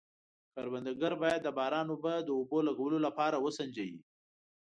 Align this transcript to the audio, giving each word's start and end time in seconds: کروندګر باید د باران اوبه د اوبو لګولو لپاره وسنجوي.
کروندګر 0.53 1.13
باید 1.23 1.41
د 1.43 1.47
باران 1.57 1.87
اوبه 1.91 2.13
د 2.21 2.29
اوبو 2.37 2.57
لګولو 2.67 2.97
لپاره 3.07 3.37
وسنجوي. 3.45 3.99